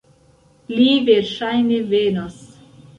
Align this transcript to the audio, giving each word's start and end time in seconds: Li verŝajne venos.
Li 0.79 0.87
verŝajne 1.11 1.81
venos. 1.95 2.45